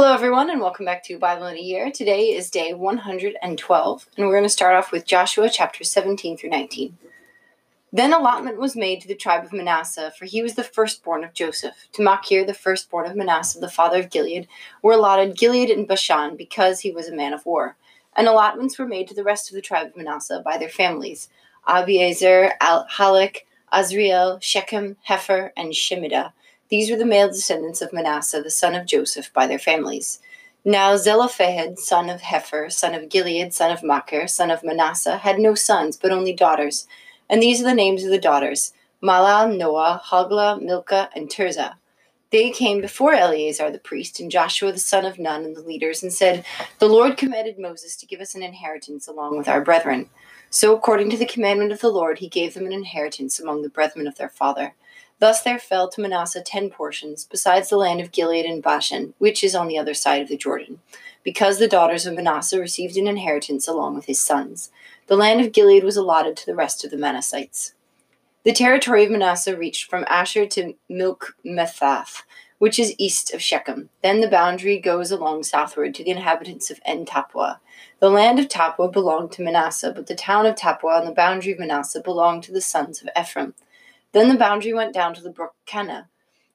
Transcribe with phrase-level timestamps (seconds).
[0.00, 1.90] Hello, everyone, and welcome back to Bible in a Year.
[1.90, 6.50] Today is day 112, and we're going to start off with Joshua chapter 17 through
[6.50, 6.96] 19.
[7.92, 11.34] Then allotment was made to the tribe of Manasseh, for he was the firstborn of
[11.34, 11.88] Joseph.
[11.94, 14.46] To Machir, the firstborn of Manasseh, the father of Gilead,
[14.82, 17.76] were allotted Gilead and Bashan, because he was a man of war.
[18.14, 21.28] And allotments were made to the rest of the tribe of Manasseh by their families
[21.66, 23.38] Abiezer, Al- Halak,
[23.72, 26.34] Azriel, Shechem, Hepher, and Shemida
[26.70, 30.20] these were the male descendants of Manasseh, the son of Joseph, by their families.
[30.64, 35.38] Now Zelophehad, son of Hepher, son of Gilead, son of Machir, son of Manasseh, had
[35.38, 36.86] no sons, but only daughters.
[37.28, 38.72] And these are the names of the daughters
[39.02, 41.76] Mahlah, Noah, Hoglah, Milcah, and Tirzah.
[42.30, 46.02] They came before Eleazar the priest and Joshua the son of Nun and the leaders
[46.02, 46.44] and said,
[46.78, 50.10] The Lord commanded Moses to give us an inheritance along with our brethren.
[50.50, 53.70] So, according to the commandment of the Lord, he gave them an inheritance among the
[53.70, 54.74] brethren of their father.
[55.20, 59.42] Thus there fell to Manasseh ten portions, besides the land of Gilead and Bashan, which
[59.42, 60.80] is on the other side of the Jordan,
[61.24, 64.70] because the daughters of Manasseh received an inheritance along with his sons.
[65.08, 67.72] The land of Gilead was allotted to the rest of the Manassites.
[68.44, 72.22] The territory of Manasseh reached from Asher to Milcmethath,
[72.58, 73.88] which is east of Shechem.
[74.02, 77.58] Then the boundary goes along southward to the inhabitants of En Tappuah.
[77.98, 81.52] The land of Tappuah belonged to Manasseh, but the town of Tappuah on the boundary
[81.52, 83.54] of Manasseh belonged to the sons of Ephraim.
[84.18, 86.08] Then the boundary went down to the brook Kanah.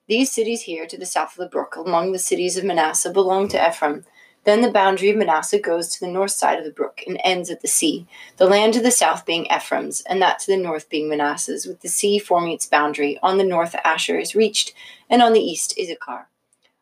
[0.10, 3.48] These cities here to the south of the brook, among the cities of Manasseh, belong
[3.48, 4.04] to Ephraim.
[4.44, 7.50] Then the boundary of Manasseh goes to the north side of the brook and ends
[7.50, 8.06] at the sea,
[8.36, 11.80] the land to the south being Ephraim's, and that to the north being Manasseh's, with
[11.80, 13.18] the sea forming its boundary.
[13.24, 14.74] On the north Asher is reached,
[15.10, 16.28] and on the east Issachar.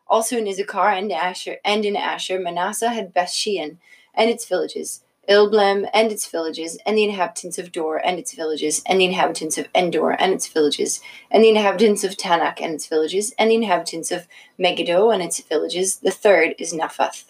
[0.08, 3.76] Also in Issachar and Asher and in Asher, Manasseh had Bethshean
[4.16, 8.82] and its villages, Ibleam and its villages, and the inhabitants of Dor and its villages,
[8.86, 12.86] and the inhabitants of Endor and its villages, and the inhabitants of Taanach and its
[12.86, 14.26] villages, and the inhabitants of
[14.58, 15.96] Megiddo and its villages.
[15.96, 17.24] The third is Naphath.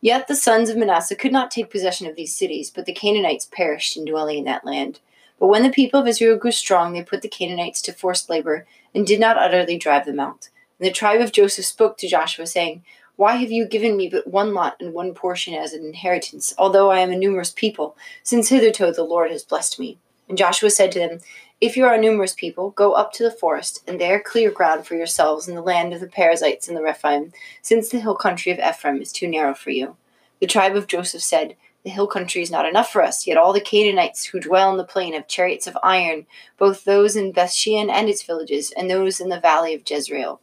[0.00, 3.48] Yet the sons of Manasseh could not take possession of these cities, but the Canaanites
[3.52, 5.00] perished in dwelling in that land.
[5.38, 8.66] But when the people of Israel grew strong, they put the Canaanites to forced labor,
[8.94, 10.48] and did not utterly drive them out.
[10.78, 12.82] And the tribe of Joseph spoke to Joshua, saying,
[13.16, 16.90] why have you given me but one lot and one portion as an inheritance, although
[16.90, 19.98] I am a numerous people, since hitherto the Lord has blessed me?
[20.28, 21.18] And Joshua said to them,
[21.60, 24.86] If you are a numerous people, go up to the forest, and there clear ground
[24.86, 28.50] for yourselves in the land of the Perizzites and the Rephaim, since the hill country
[28.50, 29.96] of Ephraim is too narrow for you.
[30.40, 33.52] The tribe of Joseph said, The hill country is not enough for us, yet all
[33.52, 37.90] the Canaanites who dwell in the plain have chariots of iron, both those in Bethshean
[37.90, 40.40] and its villages, and those in the valley of Jezreel.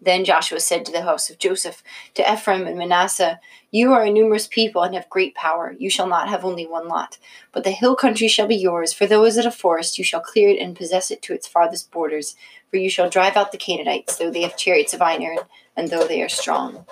[0.00, 1.82] Then Joshua said to the house of Joseph,
[2.14, 3.40] to Ephraim and Manasseh,
[3.70, 5.74] You are a numerous people and have great power.
[5.78, 7.18] You shall not have only one lot.
[7.52, 8.92] But the hill country shall be yours.
[8.92, 11.48] For though it is a forest, you shall clear it and possess it to its
[11.48, 12.36] farthest borders.
[12.70, 15.38] For you shall drive out the Canaanites, though they have chariots of iron,
[15.76, 16.86] and though they are strong.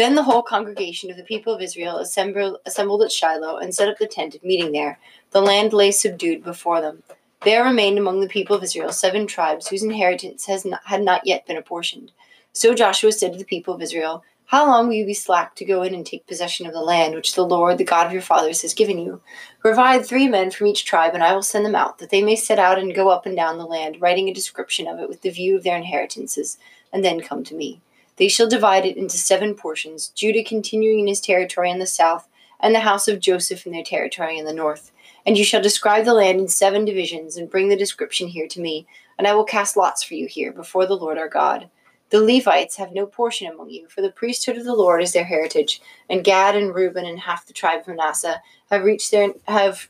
[0.00, 3.90] Then the whole congregation of the people of Israel assembled, assembled at Shiloh and set
[3.90, 4.98] up the tent of meeting there.
[5.32, 7.02] The land lay subdued before them.
[7.42, 11.46] There remained among the people of Israel seven tribes whose inheritance not, had not yet
[11.46, 12.12] been apportioned.
[12.52, 15.64] So Joshua said to the people of Israel, How long will you be slack to
[15.64, 18.20] go in and take possession of the land which the Lord, the God of your
[18.20, 19.22] fathers, has given you?
[19.58, 22.36] Provide three men from each tribe, and I will send them out, that they may
[22.36, 25.22] set out and go up and down the land, writing a description of it with
[25.22, 26.58] the view of their inheritances,
[26.92, 27.80] and then come to me.
[28.16, 32.28] They shall divide it into seven portions, Judah continuing in his territory in the south,
[32.60, 34.92] and the house of Joseph in their territory in the north
[35.26, 38.60] and you shall describe the land in seven divisions, and bring the description here to
[38.60, 38.86] me,
[39.18, 41.68] and I will cast lots for you here before the Lord our God.
[42.10, 45.24] The Levites have no portion among you, for the priesthood of the Lord is their
[45.24, 45.80] heritage.
[46.08, 49.88] And Gad and Reuben and half the tribe of Manasseh have reached their have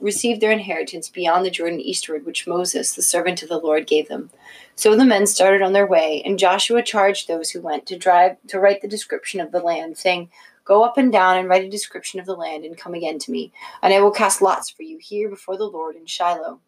[0.00, 4.08] received their inheritance beyond the Jordan eastward, which Moses, the servant of the Lord, gave
[4.08, 4.28] them.
[4.74, 8.36] So the men started on their way, and Joshua charged those who went to drive
[8.48, 10.28] to write the description of the land, saying,
[10.66, 13.30] Go up and down and write a description of the land, and come again to
[13.30, 16.60] me, and I will cast lots for you here before the Lord in Shiloh.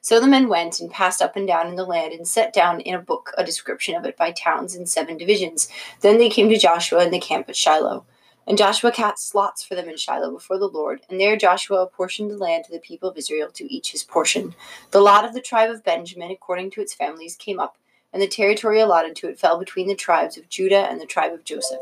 [0.00, 2.80] So the men went and passed up and down in the land and set down
[2.80, 5.68] in a book a description of it by towns in seven divisions.
[6.00, 8.06] Then they came to Joshua in the camp at Shiloh.
[8.46, 12.30] And Joshua cast lots for them in Shiloh before the Lord, and there Joshua apportioned
[12.30, 14.54] the land to the people of Israel to each his portion.
[14.90, 17.76] The lot of the tribe of Benjamin, according to its families, came up,
[18.12, 21.32] and the territory allotted to it fell between the tribes of Judah and the tribe
[21.32, 21.78] of Joseph.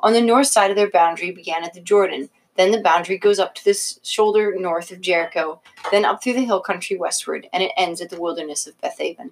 [0.00, 2.30] On the north side of their boundary began at the Jordan.
[2.56, 5.60] Then the boundary goes up to the shoulder north of Jericho,
[5.92, 9.30] then up through the hill country westward, and it ends at the wilderness of Bethaven.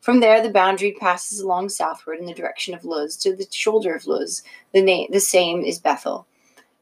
[0.00, 3.94] From there, the boundary passes along southward in the direction of Luz to the shoulder
[3.94, 4.42] of Luz.
[4.72, 6.26] The, na- the same is Bethel.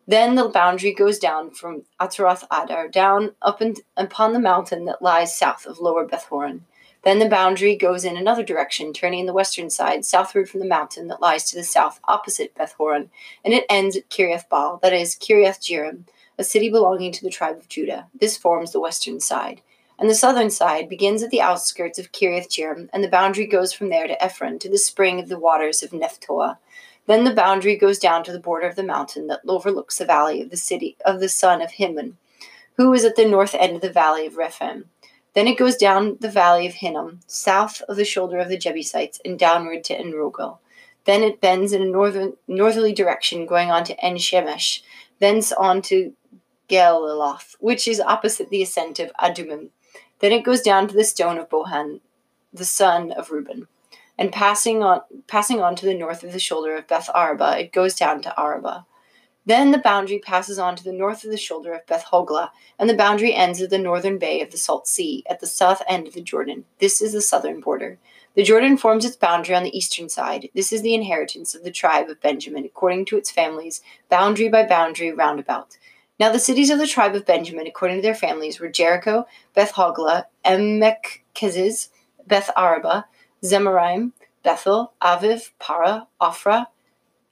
[0.07, 5.01] Then the boundary goes down from Ataroth Adar down up and upon the mountain that
[5.01, 6.61] lies south of Lower Bethhoron.
[7.05, 11.09] Then the boundary goes in another direction, turning the western side, southward from the mountain
[11.09, 13.11] that lies to the south, opposite Beth Horon,
[13.45, 16.05] and it ends at Kiriath Baal, that is, Kiriath Jearim,
[16.39, 18.09] a city belonging to the tribe of Judah.
[18.19, 19.61] This forms the western side.
[19.99, 23.73] And the southern side begins at the outskirts of Kiriath Jearim, and the boundary goes
[23.73, 26.57] from there to Ephron, to the spring of the waters of Nephtoah.
[27.07, 30.41] Then the boundary goes down to the border of the mountain that overlooks the valley
[30.41, 32.17] of the city of the son of Hinnom,
[32.77, 34.87] who is at the north end of the valley of Rephaim.
[35.35, 39.21] Then it goes down the valley of Hinnom, south of the shoulder of the Jebusites,
[39.25, 40.59] and downward to En-rogel.
[41.05, 44.83] Then it bends in a northern, northerly direction, going on to En Shemesh,
[45.19, 46.15] thence on to
[46.69, 49.71] Geliloth, which is opposite the ascent of Adumim.
[50.21, 52.01] Then it goes down to the stone of Bohan,
[52.53, 53.67] the son of Reuben
[54.19, 57.73] and passing on passing on to the north of the shoulder of Beth Araba, it
[57.73, 58.87] goes down to Araba.
[59.47, 62.89] Then the boundary passes on to the north of the shoulder of Beth Hogla, and
[62.89, 66.07] the boundary ends at the northern bay of the Salt Sea, at the south end
[66.07, 66.65] of the Jordan.
[66.79, 67.99] This is the southern border.
[68.35, 70.49] The Jordan forms its boundary on the eastern side.
[70.55, 74.65] This is the inheritance of the tribe of Benjamin, according to its families, boundary by
[74.65, 75.77] boundary roundabout.
[76.19, 79.73] Now the cities of the tribe of Benjamin, according to their families, were Jericho, Beth
[79.73, 81.89] Hogla, Emek Keziz,
[82.27, 83.07] Beth Araba,
[83.43, 84.13] Zemaraim,
[84.43, 86.67] Bethel, Aviv, Para, Ophrah,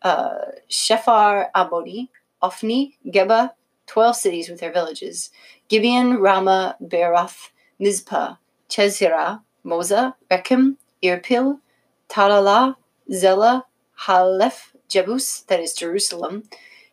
[0.03, 0.39] uh,
[0.69, 2.09] Shephar Abodi,
[2.43, 3.53] Ophni, Geba,
[3.87, 5.31] twelve cities with their villages,
[5.69, 8.37] Gibeon, Ramah, Beeroth, Mizpah,
[8.69, 11.61] Chezirah, Moza, Rechem, Irpil,
[12.09, 12.77] Talala,
[13.11, 13.65] Zela,
[14.01, 16.45] Halef, Jebus, that is Jerusalem,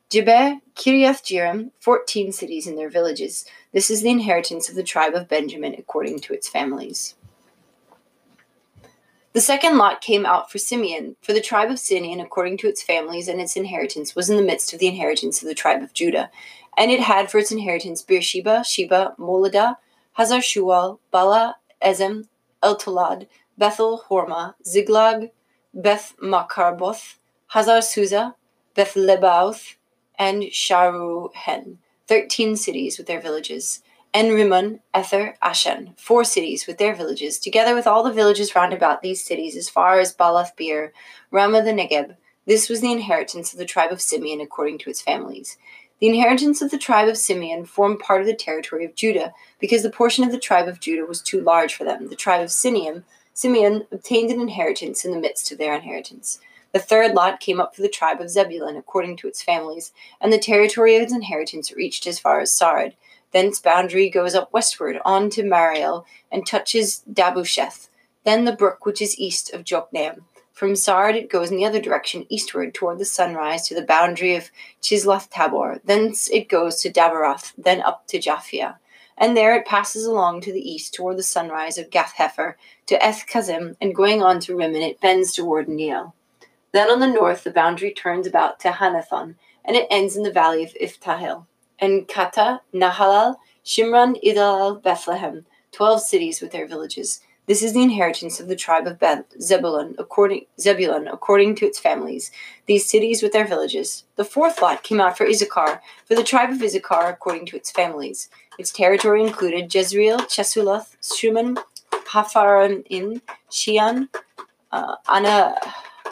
[0.09, 3.45] Jiber, Kiriath Jearim, fourteen cities and their villages.
[3.73, 7.15] This is the inheritance of the tribe of Benjamin according to its families.
[9.39, 12.83] The second lot came out for Simeon, for the tribe of Simeon, according to its
[12.83, 15.93] families and its inheritance, was in the midst of the inheritance of the tribe of
[15.93, 16.29] Judah.
[16.75, 19.77] And it had for its inheritance Beersheba, Sheba, Moladah,
[20.17, 22.27] Hazar Shual, Bala, Ezem,
[22.61, 23.27] Eltolad,
[23.57, 25.31] Bethel, Hormah, Ziklag,
[25.73, 27.15] Beth Makarboth,
[27.47, 28.35] Hazar Susa,
[28.75, 29.75] Beth Lebaoth,
[30.15, 31.77] and Sharuhen,
[32.07, 33.81] thirteen cities with their villages.
[34.11, 39.03] En-rimmon, Ether, Ashan, four cities with their villages, together with all the villages round about
[39.03, 40.93] these cities as far as Baalath Beer,
[41.29, 42.15] Ramah the Negeb.
[42.47, 45.57] This was the inheritance of the tribe of Simeon according to its families.
[45.99, 49.83] The inheritance of the tribe of Simeon formed part of the territory of Judah, because
[49.83, 52.07] the portion of the tribe of Judah was too large for them.
[52.07, 53.03] The tribe of Simeon,
[53.35, 56.39] Simeon obtained an inheritance in the midst of their inheritance.
[56.71, 60.31] The third lot came up for the tribe of Zebulun according to its families, and
[60.31, 62.93] the territory of its inheritance reached as far as Sarid.
[63.31, 67.89] Then its boundary goes up westward on to Mariel and touches Dabusheth,
[68.23, 70.21] then the brook which is east of Jokneam.
[70.51, 74.35] From Sard it goes in the other direction eastward toward the sunrise to the boundary
[74.35, 74.51] of
[74.81, 75.79] Chisloth Tabor.
[75.85, 78.75] Thence it goes to Dabaroth, then up to Japhia.
[79.17, 82.55] And there it passes along to the east toward the sunrise of Gath Hepher
[82.87, 86.13] to Eth Kazim, and going on to Rimmon it bends toward Neiel.
[86.71, 89.35] Then on the north the boundary turns about to Hanathon,
[89.65, 91.45] and it ends in the valley of Iphtahel
[91.79, 93.35] and Kata, Nahalal,
[93.65, 97.21] Shimron, Idal, Bethlehem, twelve cities with their villages.
[97.45, 101.79] This is the inheritance of the tribe of Beth, Zebulun, according, Zebulun, according to its
[101.79, 102.31] families,
[102.67, 104.03] these cities with their villages.
[104.17, 107.71] The fourth lot came out for Issachar, for the tribe of Issachar, according to its
[107.71, 108.29] families.
[108.59, 111.57] Its territory included Jezreel, Chesuloth, Shuman,
[111.91, 114.09] Hapharim, Shian,
[114.71, 115.55] uh, Ana,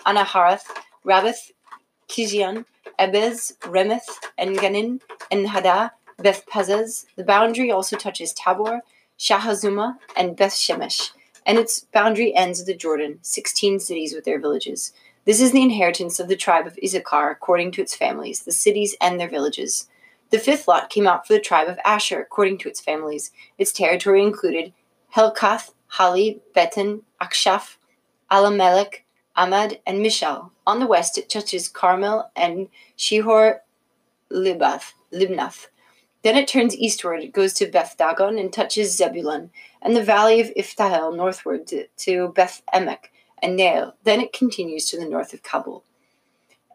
[0.06, 0.66] Anaharath,
[1.06, 1.52] Rabbith,
[2.08, 2.66] Kijian,
[3.00, 4.08] Ebez, Remeth,
[4.40, 5.02] Enganin,
[5.32, 7.06] Enhada, Beth Pazez.
[7.16, 8.82] The boundary also touches Tabor,
[9.20, 11.12] Shahazuma, and Beth Shemesh,
[11.46, 14.94] and its boundary ends at the Jordan, sixteen cities with their villages.
[15.26, 18.96] This is the inheritance of the tribe of Issachar according to its families, the cities
[19.02, 19.90] and their villages.
[20.30, 23.32] The fifth lot came out for the tribe of Asher according to its families.
[23.58, 24.74] Its territory included
[25.16, 27.78] Helkath, Hali, Betan, Akshaph,
[28.32, 29.04] Alamelech,
[29.38, 30.52] Amad, and Mishal.
[30.66, 33.60] On the west, it touches Carmel and Shihor
[34.32, 35.68] Libath, Libnath.
[36.24, 39.52] Then it turns eastward, it goes to Beth Dagon and touches Zebulun,
[39.82, 43.10] and the valley of Iphtahel northward to, Beth Emek
[43.42, 43.94] and Neiel.
[44.04, 45.84] Then it continues to the north of Cabul.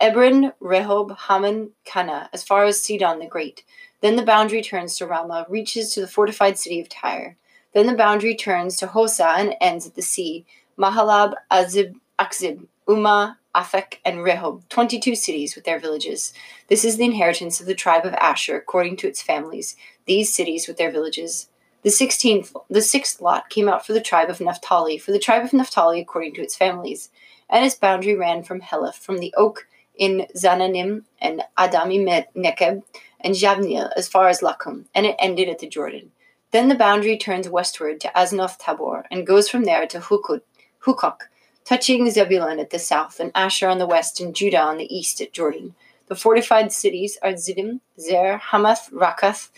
[0.00, 3.62] Ebron, Rehob, Haman, Cana, as far as Sidon the Great.
[4.00, 7.36] Then the boundary turns to Ramah, reaches to the fortified city of Tyre.
[7.74, 10.44] Then the boundary turns to Hosa and ends at the sea.
[10.78, 16.32] Mahalab, Azib, Akzib, Umah, Aphek, and Rehob, 22 cities with their villages.
[16.68, 19.76] This is the inheritance of the tribe of Asher according to its families,
[20.06, 21.48] these cities with their villages.
[21.82, 25.44] The sixteenth, the sixth lot came out for the tribe of Naphtali, for the tribe
[25.44, 27.10] of Naphtali according to its families,
[27.50, 29.66] and its boundary ran from Heleph, from the oak
[29.96, 32.82] in Zananim and Adami Nekeb
[33.20, 36.12] and Javnil as far as Lakum, and it ended at the Jordan.
[36.52, 40.42] Then the boundary turns westward to Aznoth Tabor and goes from there to Hukuk,
[40.84, 41.22] Hukok,
[41.64, 45.20] touching Zebulun at the south and Asher on the west and Judah on the east
[45.20, 45.74] at Jordan.
[46.06, 49.50] The fortified cities are Ziddim, Zer, Hamath, Rakath,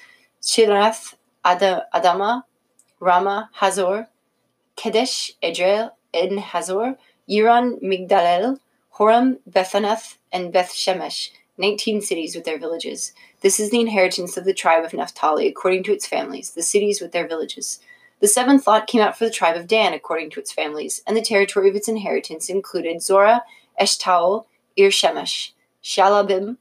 [0.42, 2.42] Shirath, Adama,
[3.00, 4.08] Rama, Hazor,
[4.76, 6.96] Kedesh, Edreel, En Hazor,
[7.28, 8.58] Yiron, Migdalel,
[8.96, 13.12] Horam, Bethanath, and Beth Shemesh, 19 cities with their villages.
[13.40, 17.00] This is the inheritance of the tribe of Naphtali according to its families, the cities
[17.00, 17.80] with their villages.
[18.24, 21.14] The seventh lot came out for the tribe of Dan according to its families, and
[21.14, 23.42] the territory of its inheritance included Zorah,
[23.78, 24.46] Eshtaol,
[24.78, 25.50] Ir Shemesh,
[25.82, 26.56] Shalabim,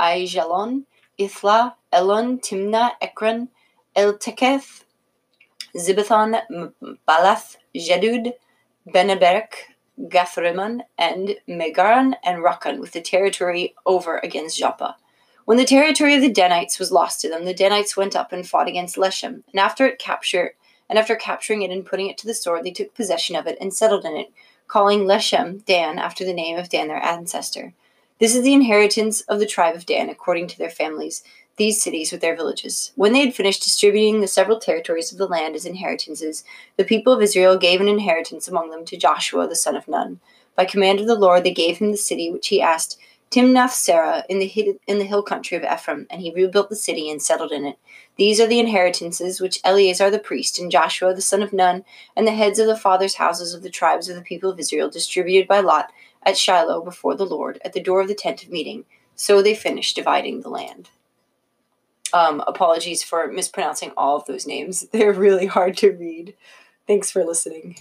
[0.00, 0.82] Aijalon,
[1.16, 3.50] Ithla, Elon, Timnah, Ekron,
[3.94, 4.82] Elteketh,
[5.76, 6.42] Zibathon,
[7.08, 8.32] Balath, Jedud,
[8.88, 9.52] Beneberek,
[10.08, 14.96] Gathrimmon, and Megaran and Rakan, with the territory over against Joppa.
[15.44, 18.44] When the territory of the Danites was lost to them, the Danites went up and
[18.44, 20.54] fought against Leshem, and after it captured
[20.88, 23.58] and after capturing it and putting it to the sword, they took possession of it
[23.60, 24.32] and settled in it,
[24.68, 27.72] calling Leshem Dan after the name of Dan their ancestor.
[28.18, 31.22] This is the inheritance of the tribe of Dan according to their families,
[31.56, 32.92] these cities with their villages.
[32.96, 36.44] When they had finished distributing the several territories of the land as inheritances,
[36.76, 40.20] the people of Israel gave an inheritance among them to Joshua the son of Nun.
[40.54, 42.98] By command of the Lord, they gave him the city which he asked,
[43.30, 47.10] Timnath Serah, in the, in the hill country of Ephraim, and he rebuilt the city
[47.10, 47.78] and settled in it.
[48.16, 52.26] These are the inheritances which Eleazar the priest and Joshua the son of Nun and
[52.26, 55.48] the heads of the fathers' houses of the tribes of the people of Israel distributed
[55.48, 55.92] by lot
[56.22, 58.84] at Shiloh before the Lord at the door of the tent of meeting.
[59.16, 60.90] So they finished dividing the land.
[62.12, 64.86] Um, apologies for mispronouncing all of those names.
[64.92, 66.34] They're really hard to read.
[66.86, 67.78] Thanks for listening.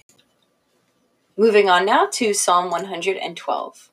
[1.37, 3.91] Moving on now to Psalm 112.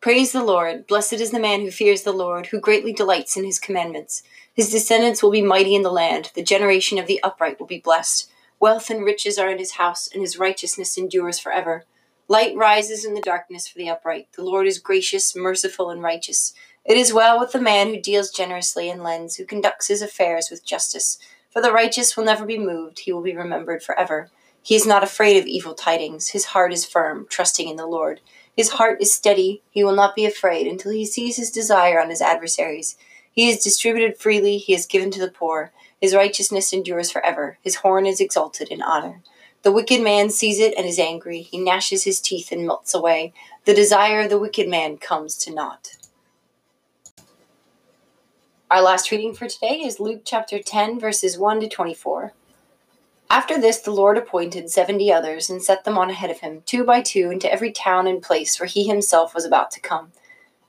[0.00, 0.86] Praise the Lord.
[0.86, 4.22] Blessed is the man who fears the Lord, who greatly delights in his commandments.
[4.54, 6.30] His descendants will be mighty in the land.
[6.34, 8.30] The generation of the upright will be blessed.
[8.60, 11.86] Wealth and riches are in his house, and his righteousness endures forever.
[12.28, 14.28] Light rises in the darkness for the upright.
[14.36, 16.52] The Lord is gracious, merciful, and righteous.
[16.84, 20.50] It is well with the man who deals generously and lends, who conducts his affairs
[20.50, 21.18] with justice.
[21.50, 24.30] For the righteous will never be moved, he will be remembered forever.
[24.62, 26.28] He is not afraid of evil tidings.
[26.28, 28.20] His heart is firm, trusting in the Lord.
[28.56, 29.62] His heart is steady.
[29.70, 32.96] He will not be afraid until he sees his desire on his adversaries.
[33.30, 34.56] He is distributed freely.
[34.56, 35.72] He is given to the poor.
[36.00, 37.58] His righteousness endures forever.
[37.62, 39.20] His horn is exalted in honor.
[39.62, 41.42] The wicked man sees it and is angry.
[41.42, 43.34] He gnashes his teeth and melts away.
[43.64, 45.96] The desire of the wicked man comes to naught.
[48.70, 52.32] Our last reading for today is Luke chapter 10, verses 1 to 24.
[53.28, 56.84] After this, the Lord appointed seventy others and set them on ahead of him, two
[56.84, 60.12] by two, into every town and place where he himself was about to come.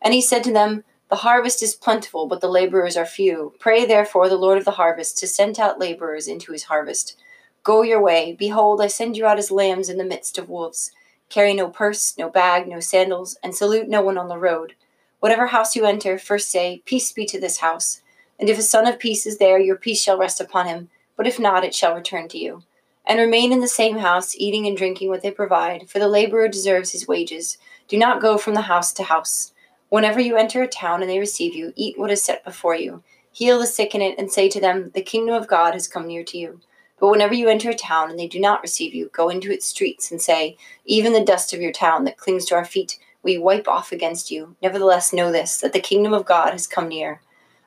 [0.01, 3.53] And he said to them, The harvest is plentiful, but the laborers are few.
[3.59, 7.17] Pray therefore the Lord of the harvest to send out laborers into his harvest.
[7.63, 8.35] Go your way.
[8.37, 10.91] Behold, I send you out as lambs in the midst of wolves.
[11.29, 14.73] Carry no purse, no bag, no sandals, and salute no one on the road.
[15.19, 18.01] Whatever house you enter, first say, Peace be to this house.
[18.39, 21.27] And if a son of peace is there, your peace shall rest upon him, but
[21.27, 22.63] if not, it shall return to you.
[23.05, 26.47] And remain in the same house, eating and drinking what they provide, for the laborer
[26.47, 27.57] deserves his wages.
[27.87, 29.53] Do not go from the house to house.
[29.89, 33.03] Whenever you enter a town and they receive you, eat what is set before you.
[33.31, 36.07] Heal the sick in it, and say to them, The kingdom of God has come
[36.07, 36.59] near to you.
[36.99, 39.65] But whenever you enter a town and they do not receive you, go into its
[39.65, 43.37] streets and say, Even the dust of your town that clings to our feet, we
[43.37, 44.55] wipe off against you.
[44.61, 47.21] Nevertheless, know this, that the kingdom of God has come near.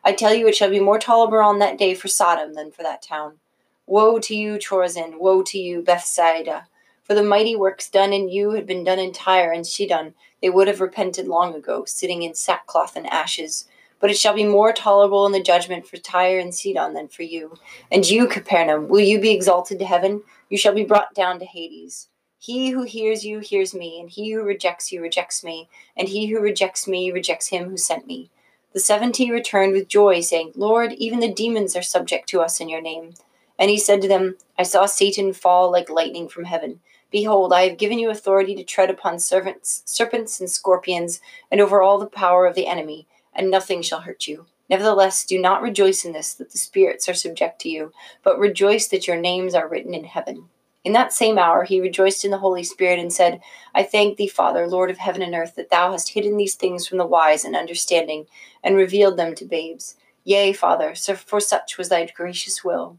[0.04, 2.82] I tell you, it shall be more tolerable on that day for Sodom than for
[2.82, 3.38] that town.
[3.86, 5.18] Woe to you, Chorazin!
[5.18, 6.66] Woe to you, Bethsaida!
[7.02, 10.48] For the mighty works done in you had been done in Tyre and Sidon, they
[10.48, 13.66] would have repented long ago, sitting in sackcloth and ashes.
[13.98, 17.22] But it shall be more tolerable in the judgment for Tyre and Sidon than for
[17.22, 17.58] you.
[17.90, 20.22] And you, Capernaum, will you be exalted to heaven?
[20.48, 22.08] You shall be brought down to Hades.
[22.38, 26.28] He who hears you hears me, and he who rejects you rejects me, and he
[26.28, 28.30] who rejects me rejects him who sent me.
[28.72, 32.68] The seventy returned with joy, saying, Lord, even the demons are subject to us in
[32.68, 33.14] your name.
[33.58, 36.80] And he said to them, I saw Satan fall like lightning from heaven.
[37.10, 41.82] Behold, I have given you authority to tread upon serpents, serpents and scorpions, and over
[41.82, 44.46] all the power of the enemy, and nothing shall hurt you.
[44.68, 48.86] Nevertheless, do not rejoice in this, that the spirits are subject to you, but rejoice
[48.86, 50.48] that your names are written in heaven.
[50.82, 53.40] In that same hour he rejoiced in the Holy Spirit and said,
[53.74, 56.86] I thank thee, Father, Lord of heaven and earth, that thou hast hidden these things
[56.86, 58.26] from the wise and understanding,
[58.64, 59.96] and revealed them to babes.
[60.24, 62.98] Yea, Father, for such was thy gracious will.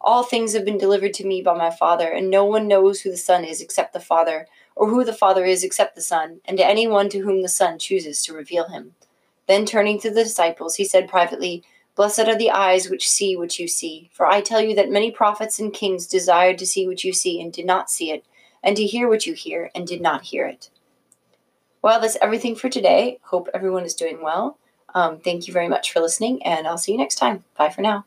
[0.00, 3.10] All things have been delivered to me by my Father, and no one knows who
[3.10, 6.56] the Son is except the Father, or who the Father is except the Son, and
[6.56, 8.94] to any one to whom the Son chooses to reveal him.
[9.48, 11.64] Then turning to the disciples, he said privately,
[11.98, 14.08] Blessed are the eyes which see what you see.
[14.12, 17.40] For I tell you that many prophets and kings desired to see what you see
[17.40, 18.24] and did not see it,
[18.62, 20.70] and to hear what you hear and did not hear it.
[21.82, 23.18] Well, that's everything for today.
[23.22, 24.58] Hope everyone is doing well.
[24.94, 27.42] Um, thank you very much for listening, and I'll see you next time.
[27.56, 28.04] Bye for now.